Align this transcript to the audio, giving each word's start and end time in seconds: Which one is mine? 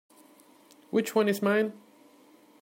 Which 0.89 1.13
one 1.13 1.27
is 1.29 1.43
mine? 1.43 1.73